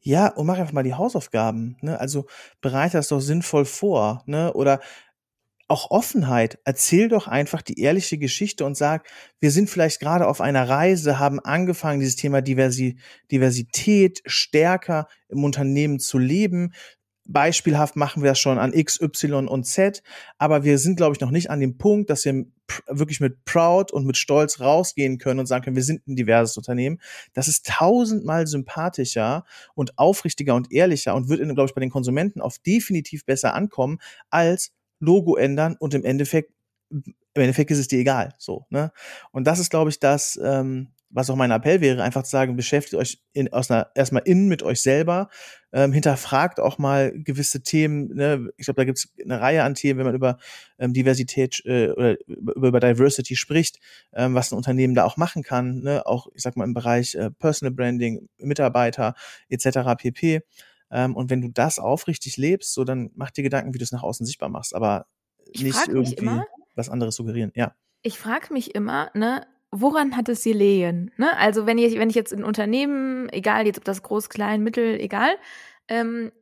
Ja, 0.00 0.28
und 0.28 0.46
mach 0.46 0.58
einfach 0.58 0.72
mal 0.72 0.82
die 0.82 0.94
Hausaufgaben. 0.94 1.76
Ne? 1.82 2.00
Also 2.00 2.26
bereite 2.60 2.96
das 2.96 3.08
doch 3.08 3.20
sinnvoll 3.20 3.64
vor. 3.64 4.22
Ne? 4.26 4.52
Oder 4.54 4.80
auch 5.68 5.90
Offenheit. 5.90 6.58
Erzähl 6.64 7.08
doch 7.08 7.28
einfach 7.28 7.60
die 7.60 7.78
ehrliche 7.78 8.16
Geschichte 8.16 8.64
und 8.64 8.76
sag, 8.76 9.06
wir 9.38 9.50
sind 9.50 9.68
vielleicht 9.68 10.00
gerade 10.00 10.26
auf 10.26 10.40
einer 10.40 10.66
Reise, 10.66 11.18
haben 11.18 11.40
angefangen, 11.40 12.00
dieses 12.00 12.16
Thema 12.16 12.40
Diversi 12.40 12.98
Diversität 13.30 14.22
stärker 14.24 15.08
im 15.28 15.44
Unternehmen 15.44 15.98
zu 15.98 16.16
leben. 16.16 16.72
Beispielhaft 17.28 17.94
machen 17.94 18.22
wir 18.22 18.30
das 18.30 18.38
schon 18.38 18.58
an 18.58 18.72
X, 18.72 19.00
Y 19.00 19.46
und 19.46 19.64
Z, 19.64 20.02
aber 20.38 20.64
wir 20.64 20.78
sind, 20.78 20.96
glaube 20.96 21.14
ich, 21.14 21.20
noch 21.20 21.30
nicht 21.30 21.50
an 21.50 21.60
dem 21.60 21.78
Punkt, 21.78 22.10
dass 22.10 22.24
wir 22.24 22.46
wirklich 22.86 23.20
mit 23.20 23.44
Proud 23.44 23.92
und 23.92 24.06
mit 24.06 24.16
Stolz 24.16 24.60
rausgehen 24.60 25.18
können 25.18 25.38
und 25.40 25.46
sagen 25.46 25.64
können, 25.64 25.76
wir 25.76 25.82
sind 25.82 26.06
ein 26.08 26.16
diverses 26.16 26.56
Unternehmen. 26.56 27.00
Das 27.34 27.46
ist 27.46 27.66
tausendmal 27.66 28.46
sympathischer 28.46 29.44
und 29.74 29.98
aufrichtiger 29.98 30.54
und 30.54 30.72
ehrlicher 30.72 31.14
und 31.14 31.28
wird, 31.28 31.40
glaube 31.40 31.66
ich, 31.66 31.74
bei 31.74 31.80
den 31.80 31.90
Konsumenten 31.90 32.40
auf 32.40 32.58
definitiv 32.58 33.24
besser 33.24 33.54
ankommen, 33.54 33.98
als 34.30 34.72
Logo 35.00 35.36
ändern 35.36 35.76
und 35.78 35.94
im 35.94 36.04
Endeffekt, 36.04 36.52
im 36.90 37.14
Endeffekt 37.34 37.70
ist 37.70 37.78
es 37.78 37.88
dir 37.88 38.00
egal. 38.00 38.34
So, 38.38 38.66
ne? 38.70 38.90
Und 39.32 39.46
das 39.46 39.58
ist, 39.58 39.70
glaube 39.70 39.90
ich, 39.90 40.00
das, 40.00 40.38
ähm, 40.42 40.88
was 41.10 41.30
auch 41.30 41.36
mein 41.36 41.50
Appell 41.50 41.80
wäre, 41.80 42.02
einfach 42.02 42.22
zu 42.22 42.30
sagen, 42.30 42.56
beschäftigt 42.56 42.94
euch 43.00 43.22
in, 43.32 43.52
aus 43.52 43.70
einer, 43.70 43.90
erstmal 43.94 44.22
innen 44.24 44.48
mit 44.48 44.62
euch 44.62 44.82
selber, 44.82 45.28
ähm, 45.72 45.92
hinterfragt 45.92 46.60
auch 46.60 46.78
mal 46.78 47.12
gewisse 47.12 47.62
Themen. 47.62 48.14
Ne? 48.14 48.50
Ich 48.56 48.66
glaube, 48.66 48.76
da 48.76 48.84
gibt 48.84 48.98
es 48.98 49.08
eine 49.22 49.40
Reihe 49.40 49.62
an 49.62 49.74
Themen, 49.74 49.98
wenn 49.98 50.06
man 50.06 50.14
über 50.14 50.38
ähm, 50.78 50.92
Diversität 50.92 51.62
äh, 51.64 51.90
oder 51.90 52.16
über, 52.26 52.68
über 52.68 52.80
Diversity 52.80 53.36
spricht, 53.36 53.78
ähm, 54.12 54.34
was 54.34 54.52
ein 54.52 54.56
Unternehmen 54.56 54.94
da 54.94 55.04
auch 55.04 55.16
machen 55.16 55.42
kann. 55.42 55.80
Ne? 55.80 56.04
Auch, 56.06 56.28
ich 56.34 56.42
sag 56.42 56.56
mal, 56.56 56.64
im 56.64 56.74
Bereich 56.74 57.14
äh, 57.14 57.30
Personal 57.30 57.72
Branding, 57.72 58.28
Mitarbeiter 58.38 59.14
etc. 59.48 59.78
pp. 59.96 60.42
Ähm, 60.90 61.16
und 61.16 61.30
wenn 61.30 61.40
du 61.40 61.48
das 61.48 61.78
aufrichtig 61.78 62.36
lebst, 62.36 62.74
so 62.74 62.84
dann 62.84 63.10
mach 63.14 63.30
dir 63.30 63.42
Gedanken, 63.42 63.74
wie 63.74 63.78
du 63.78 63.84
es 63.84 63.92
nach 63.92 64.02
außen 64.02 64.26
sichtbar 64.26 64.48
machst, 64.48 64.74
aber 64.74 65.06
ich 65.52 65.62
nicht 65.62 65.88
irgendwie 65.88 66.14
immer, 66.14 66.46
was 66.74 66.88
anderes 66.88 67.16
suggerieren. 67.16 67.52
Ja. 67.54 67.74
Ich 68.02 68.18
frage 68.18 68.52
mich 68.52 68.74
immer, 68.74 69.10
ne, 69.14 69.46
woran 69.70 70.16
hat 70.16 70.28
es 70.28 70.44
gelegen? 70.44 71.10
Ne? 71.16 71.36
Also 71.36 71.66
wenn 71.66 71.78
ich, 71.78 71.98
wenn 71.98 72.10
ich 72.10 72.16
jetzt 72.16 72.32
ein 72.32 72.44
Unternehmen, 72.44 73.28
egal 73.30 73.66
jetzt 73.66 73.78
ob 73.78 73.84
das 73.84 74.02
groß, 74.02 74.28
klein, 74.28 74.62
mittel, 74.62 74.98
egal, 75.00 75.36
ähm, 75.88 76.32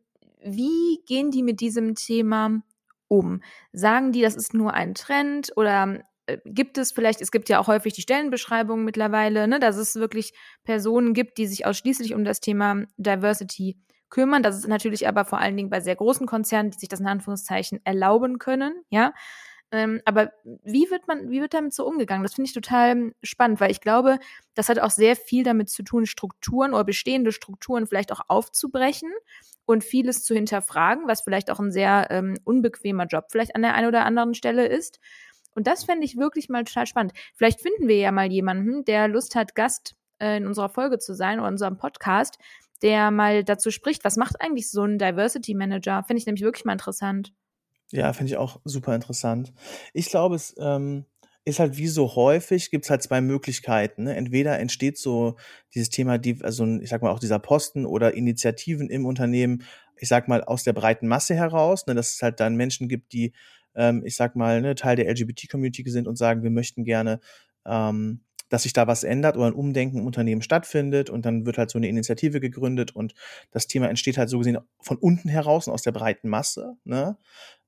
wie 0.43 1.01
gehen 1.07 1.31
die 1.31 1.43
mit 1.43 1.61
diesem 1.61 1.95
Thema 1.95 2.63
um? 3.09 3.43
Sagen 3.73 4.13
die, 4.13 4.23
das 4.23 4.37
ist 4.37 4.55
nur 4.55 4.75
ein 4.75 4.95
Trend 4.95 5.53
oder 5.57 6.05
äh, 6.27 6.39
gibt 6.45 6.79
es 6.79 6.93
vielleicht, 6.93 7.21
es 7.21 7.31
gibt 7.31 7.49
ja 7.49 7.59
auch 7.59 7.67
häufig 7.67 7.95
die 7.95 8.03
Stellenbeschreibungen 8.03 8.85
mittlerweile, 8.85 9.49
ne, 9.49 9.59
dass 9.59 9.77
es 9.77 9.97
wirklich 9.97 10.33
Personen 10.65 11.15
gibt, 11.15 11.39
die 11.39 11.47
sich 11.47 11.67
ausschließlich 11.67 12.15
um 12.15 12.25
das 12.25 12.41
Thema 12.41 12.85
Diversity 12.97 13.77
kümmern. 14.09 14.43
Das 14.43 14.57
ist 14.57 14.69
natürlich 14.69 15.09
aber 15.09 15.25
vor 15.25 15.41
allen 15.41 15.57
Dingen 15.57 15.71
bei 15.71 15.81
sehr 15.81 15.97
großen 15.97 16.27
Konzernen, 16.27 16.71
die 16.71 16.79
sich 16.79 16.89
das 16.89 17.01
in 17.01 17.07
Anführungszeichen 17.07 17.81
erlauben 17.85 18.39
können, 18.39 18.85
ja. 18.89 19.13
Ähm, 19.73 20.01
aber 20.05 20.31
wie 20.45 20.91
wird 20.91 21.09
man, 21.09 21.29
wie 21.29 21.41
wird 21.41 21.55
damit 21.55 21.75
so 21.75 21.87
umgegangen? 21.87 22.23
Das 22.23 22.35
finde 22.35 22.49
ich 22.49 22.55
total 22.55 23.13
spannend, 23.23 23.61
weil 23.61 23.71
ich 23.71 23.81
glaube, 23.81 24.19
das 24.55 24.69
hat 24.69 24.79
auch 24.79 24.91
sehr 24.91 25.17
viel 25.17 25.43
damit 25.43 25.69
zu 25.69 25.83
tun, 25.83 26.07
Strukturen 26.07 26.73
oder 26.73 26.85
bestehende 26.85 27.33
Strukturen 27.33 27.87
vielleicht 27.87 28.13
auch 28.13 28.21
aufzubrechen 28.29 29.11
und 29.65 29.83
vieles 29.83 30.23
zu 30.23 30.35
hinterfragen, 30.35 31.09
was 31.09 31.23
vielleicht 31.23 31.51
auch 31.51 31.59
ein 31.59 31.73
sehr 31.73 32.07
ähm, 32.11 32.39
unbequemer 32.45 33.07
Job 33.07 33.27
vielleicht 33.31 33.57
an 33.57 33.63
der 33.63 33.75
einen 33.75 33.89
oder 33.89 34.05
anderen 34.05 34.35
Stelle 34.35 34.67
ist. 34.67 35.01
Und 35.55 35.67
das 35.67 35.85
fände 35.85 36.05
ich 36.05 36.17
wirklich 36.17 36.49
mal 36.49 36.65
total 36.65 36.87
spannend. 36.87 37.13
Vielleicht 37.35 37.61
finden 37.61 37.89
wir 37.89 37.97
ja 37.97 38.13
mal 38.13 38.31
jemanden, 38.31 38.85
der 38.85 39.09
Lust 39.09 39.35
hat, 39.35 39.55
Gast 39.55 39.97
äh, 40.19 40.37
in 40.37 40.47
unserer 40.47 40.69
Folge 40.69 40.99
zu 40.99 41.15
sein 41.15 41.39
oder 41.39 41.49
in 41.49 41.55
unserem 41.55 41.79
Podcast, 41.79 42.39
der 42.83 43.11
mal 43.11 43.43
dazu 43.43 43.71
spricht, 43.71 44.05
was 44.05 44.17
macht 44.17 44.41
eigentlich 44.41 44.71
so 44.71 44.83
ein 44.85 44.99
Diversity 44.99 45.55
Manager? 45.55 46.05
Finde 46.07 46.21
ich 46.21 46.27
nämlich 46.27 46.43
wirklich 46.45 46.65
mal 46.65 46.73
interessant. 46.73 47.33
Ja, 47.93 48.13
finde 48.13 48.33
ich 48.33 48.37
auch 48.37 48.61
super 48.65 48.95
interessant. 48.95 49.53
Ich 49.93 50.07
glaube, 50.07 50.35
es 50.35 50.55
ähm, 50.59 51.05
ist 51.45 51.61
halt 51.61 51.77
wie 51.77 51.87
so 51.87 52.17
häufig, 52.17 52.71
gibt 52.71 52.85
es 52.85 52.91
halt 52.91 53.03
zwei 53.03 53.21
Möglichkeiten. 53.21 54.05
Ne? 54.05 54.17
Entweder 54.17 54.59
entsteht 54.59 54.99
so 54.99 55.37
dieses 55.75 55.91
Thema, 55.91 56.19
die, 56.19 56.43
also 56.43 56.67
ich 56.67 56.89
sag 56.91 57.03
mal 57.03 57.13
auch 57.13 57.21
dieser 57.21 57.39
Posten 57.39 57.87
oder 57.87 58.15
Initiativen 58.15 58.91
im 58.91 59.07
Unternehmen, 59.07 59.63
ich 59.99 60.09
sag 60.09 60.27
mal 60.27 60.43
aus 60.43 60.65
der 60.65 60.73
breiten 60.73 61.07
Masse 61.07 61.37
heraus, 61.37 61.87
ne? 61.87 61.95
dass 61.95 62.15
es 62.15 62.23
halt 62.23 62.41
dann 62.41 62.57
Menschen 62.57 62.89
gibt, 62.89 63.13
die, 63.13 63.33
ähm, 63.77 64.03
ich 64.05 64.17
sag 64.17 64.35
mal, 64.35 64.61
ne, 64.61 64.75
Teil 64.75 64.97
der 64.97 65.09
LGBT-Community 65.09 65.89
sind 65.89 66.09
und 66.09 66.17
sagen, 66.17 66.43
wir 66.43 66.51
möchten 66.51 66.85
gerne 66.85 67.21
ähm, 67.65 68.21
dass 68.49 68.63
sich 68.63 68.73
da 68.73 68.87
was 68.87 69.05
ändert 69.05 69.37
oder 69.37 69.47
ein 69.47 69.55
Umdenken 69.55 69.99
im 69.99 70.07
Unternehmen 70.07 70.43
stattfindet 70.43 71.11
und 71.11 71.27
dann 71.27 71.47
wird 71.47 71.59
halt 71.59 71.71
so 71.71 71.79
eine 71.79 71.89
Initiative 71.89 72.41
gegründet 72.41 72.95
und 72.95 73.15
das 73.51 73.67
Thema 73.67 73.89
entsteht 73.89 74.19
halt 74.19 74.29
so 74.29 74.39
gesehen 74.39 74.59
von 74.81 74.97
unten 74.99 75.29
heraus 75.29 75.67
und 75.67 75.75
aus 75.75 75.83
der 75.83 75.93
breiten 75.93 76.29
Masse. 76.29 76.77
Ne? 76.85 77.17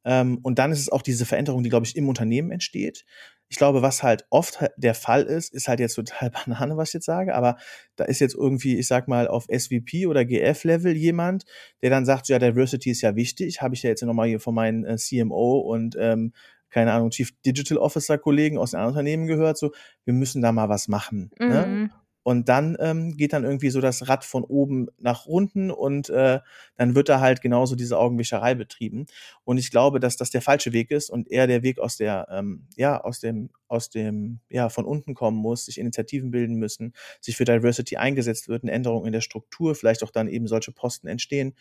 Ähm, 0.05 0.39
und 0.43 0.59
dann 0.59 0.73
ist 0.73 0.81
es 0.81 0.89
auch 0.91 1.03
diese 1.03 1.27
Veränderung, 1.27 1.63
die, 1.63 1.71
glaube 1.71 1.87
ich, 1.87 1.97
im 1.97 2.09
Unternehmen 2.09 2.51
entsteht. 2.51 3.05
Ich 3.51 3.57
glaube, 3.57 3.81
was 3.81 4.03
halt 4.03 4.27
oft 4.31 4.63
der 4.77 4.95
Fall 4.95 5.23
ist, 5.23 5.55
ist 5.55 5.69
halt 5.69 5.81
jetzt 5.81 5.95
total 5.95 6.31
Banane, 6.47 6.77
was 6.77 6.91
ich 6.91 6.95
jetzt 6.95 7.07
sage, 7.07 7.35
aber 7.35 7.57
da 7.97 8.05
ist 8.05 8.21
jetzt 8.21 8.35
irgendwie, 8.35 8.79
ich 8.79 8.87
sag 8.87 9.09
mal, 9.09 9.27
auf 9.29 9.47
SVP 9.51 10.07
oder 10.07 10.25
GF-Level 10.25 10.97
jemand, 10.97 11.45
der 11.83 11.91
dann 11.91 12.05
sagt, 12.05 12.29
ja, 12.29 12.39
Diversity 12.39 12.91
ist 12.91 13.01
ja 13.01 13.17
wichtig, 13.17 13.63
habe 13.63 13.75
ich 13.75 13.83
ja 13.83 13.91
jetzt 13.91 14.03
nochmal 14.03 14.29
hier 14.29 14.41
von 14.41 14.55
meinen 14.55 14.85
äh, 14.85 14.97
CMO 14.97 15.59
und 15.59 15.97
ähm, 15.99 16.33
keine 16.71 16.93
Ahnung, 16.93 17.11
Chief 17.11 17.33
Digital 17.47 17.79
Officer 17.79 18.19
Kollegen 18.19 18.59
aus 18.59 18.75
einem 18.75 18.89
Unternehmen 18.89 19.27
gehört, 19.27 19.57
so, 19.57 19.73
wir 20.05 20.13
müssen 20.13 20.43
da 20.43 20.53
mal 20.53 20.69
was 20.69 20.89
machen. 20.89 21.31
Ne? 21.39 21.47
Mhm. 21.47 21.83
Ne? 21.83 21.91
Und 22.29 22.51
dann 22.51 22.77
ähm, 22.79 23.17
geht 23.17 23.33
dann 23.33 23.45
irgendwie 23.45 23.71
so 23.71 23.81
das 23.81 24.07
Rad 24.07 24.23
von 24.23 24.45
oben 24.45 24.89
nach 24.99 25.25
unten 25.25 25.71
und 25.71 26.11
äh, 26.11 26.41
dann 26.77 26.95
wird 26.95 27.09
da 27.09 27.21
halt 27.21 27.41
genauso 27.41 27.75
diese 27.75 27.99
Augenwischerei 27.99 28.55
betrieben. 28.55 29.07
Und 29.45 29.57
ich 29.57 29.71
glaube, 29.71 29.99
dass 29.99 30.19
das 30.19 30.29
der 30.29 30.43
falsche 30.43 30.75
Weg 30.75 30.91
ist 30.91 31.09
und 31.09 31.31
eher 31.31 31.47
der 31.47 31.63
Weg 31.63 31.79
aus 31.79 31.97
der, 31.97 32.29
ähm, 32.31 32.67
ja, 32.77 33.01
aus 33.01 33.21
dem, 33.21 33.49
aus 33.67 33.89
dem, 33.89 34.41
ja, 34.51 34.69
von 34.69 34.85
unten 34.85 35.15
kommen 35.15 35.39
muss, 35.39 35.65
sich 35.65 35.79
Initiativen 35.79 36.31
bilden 36.31 36.57
müssen, 36.57 36.93
sich 37.23 37.35
für 37.35 37.47
Diversity 37.47 37.97
eingesetzt 37.97 38.47
wird, 38.47 38.63
eine 38.63 38.73
Änderung 38.73 39.07
in 39.07 39.13
der 39.13 39.23
Struktur, 39.23 39.75
vielleicht 39.75 40.05
auch 40.05 40.11
dann 40.11 40.29
eben 40.29 40.49
solche 40.49 40.71
Posten 40.73 41.09
entstehen 41.09 41.55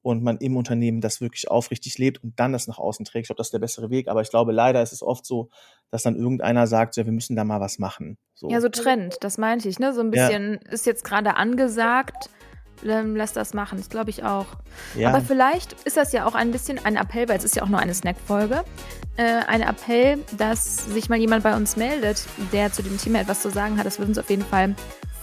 und 0.00 0.22
man 0.22 0.38
im 0.38 0.56
Unternehmen 0.56 1.00
das 1.00 1.20
wirklich 1.20 1.50
aufrichtig 1.50 1.98
lebt 1.98 2.22
und 2.22 2.38
dann 2.38 2.52
das 2.52 2.68
nach 2.68 2.78
außen 2.78 3.04
trägt. 3.04 3.24
Ich 3.24 3.28
glaube, 3.28 3.38
das 3.38 3.48
ist 3.48 3.52
der 3.54 3.58
bessere 3.58 3.90
Weg. 3.90 4.08
Aber 4.08 4.22
ich 4.22 4.30
glaube, 4.30 4.52
leider 4.52 4.80
ist 4.80 4.92
es 4.92 5.02
oft 5.02 5.26
so, 5.26 5.50
dass 5.90 6.02
dann 6.02 6.16
irgendeiner 6.16 6.66
sagt, 6.66 6.96
ja, 6.96 7.04
wir 7.04 7.12
müssen 7.12 7.36
da 7.36 7.44
mal 7.44 7.60
was 7.60 7.78
machen. 7.78 8.18
So. 8.34 8.50
Ja, 8.50 8.60
so 8.60 8.68
Trend, 8.68 9.16
das 9.20 9.38
meinte 9.38 9.68
ich, 9.68 9.78
ne? 9.78 9.92
So 9.92 10.00
ein 10.00 10.10
bisschen 10.10 10.60
ja. 10.64 10.72
ist 10.72 10.86
jetzt 10.86 11.04
gerade 11.04 11.36
angesagt. 11.36 12.30
Ähm, 12.84 13.16
lass 13.16 13.32
das 13.32 13.54
machen, 13.54 13.78
das 13.78 13.88
glaube 13.88 14.10
ich 14.10 14.22
auch. 14.22 14.46
Ja. 14.94 15.08
Aber 15.08 15.22
vielleicht 15.22 15.72
ist 15.84 15.96
das 15.96 16.12
ja 16.12 16.26
auch 16.26 16.34
ein 16.34 16.50
bisschen 16.50 16.84
ein 16.84 16.96
Appell, 16.96 17.28
weil 17.28 17.38
es 17.38 17.44
ist 17.44 17.56
ja 17.56 17.62
auch 17.62 17.68
nur 17.68 17.80
eine 17.80 17.94
Snack-Folge. 17.94 18.64
Äh, 19.16 19.22
ein 19.46 19.62
Appell, 19.62 20.18
dass 20.36 20.84
sich 20.84 21.08
mal 21.08 21.18
jemand 21.18 21.42
bei 21.42 21.56
uns 21.56 21.76
meldet, 21.76 22.26
der 22.52 22.70
zu 22.72 22.82
dem 22.82 22.98
Thema 22.98 23.20
etwas 23.20 23.40
zu 23.40 23.50
sagen 23.50 23.78
hat. 23.78 23.86
Das 23.86 23.98
würde 23.98 24.10
uns 24.10 24.18
auf 24.18 24.28
jeden 24.28 24.44
Fall 24.44 24.74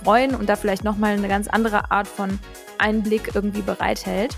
freuen 0.04 0.34
und 0.34 0.50
da 0.50 0.56
vielleicht 0.56 0.84
nochmal 0.84 1.14
eine 1.14 1.28
ganz 1.28 1.48
andere 1.48 1.92
Art 1.92 2.08
von 2.08 2.40
Einblick 2.80 3.36
irgendwie 3.36 3.62
bereithält. 3.62 4.38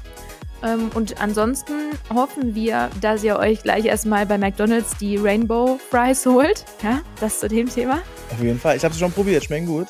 Ähm, 0.64 0.90
und 0.94 1.22
ansonsten 1.22 1.74
hoffen 2.14 2.56
wir, 2.56 2.90
dass 3.02 3.24
ihr 3.24 3.38
euch 3.38 3.64
gleich 3.64 3.86
erstmal 3.86 4.26
bei 4.26 4.38
McDonalds 4.38 4.98
die 4.98 5.18
Rainbow 5.18 5.80
Fries 5.90 6.26
holt. 6.26 6.66
Ja, 6.84 7.02
das 7.20 7.40
zu 7.40 7.48
dem 7.48 7.70
Thema. 7.70 8.00
Auf 8.32 8.42
jeden 8.42 8.60
Fall. 8.60 8.78
Ich 8.78 8.84
habe 8.84 8.94
sie 8.94 9.00
schon 9.00 9.12
probiert, 9.12 9.44
schmecken 9.44 9.68
gut. 9.68 9.88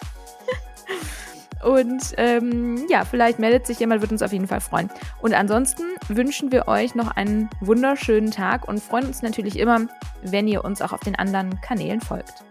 Und 1.63 2.13
ähm, 2.17 2.85
ja, 2.89 3.05
vielleicht 3.05 3.39
meldet 3.39 3.65
sich 3.65 3.79
jemand, 3.79 4.01
wird 4.01 4.11
uns 4.11 4.21
auf 4.21 4.31
jeden 4.31 4.47
Fall 4.47 4.61
freuen. 4.61 4.89
Und 5.21 5.33
ansonsten 5.33 5.83
wünschen 6.07 6.51
wir 6.51 6.67
euch 6.67 6.93
noch 6.93 7.15
einen 7.15 7.49
wunderschönen 7.59 8.29
Tag 8.29 8.67
und 8.67 8.83
freuen 8.83 9.07
uns 9.07 9.23
natürlich 9.23 9.57
immer, 9.57 9.87
wenn 10.21 10.47
ihr 10.47 10.63
uns 10.63 10.81
auch 10.81 10.93
auf 10.93 10.99
den 10.99 11.15
anderen 11.15 11.59
Kanälen 11.61 12.01
folgt. 12.01 12.43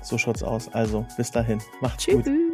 So 0.00 0.16
schaut's 0.16 0.42
aus. 0.42 0.72
Also 0.72 1.04
bis 1.18 1.30
dahin. 1.30 1.60
Macht's 1.82 2.04
Tschüss. 2.04 2.24
gut. 2.24 2.47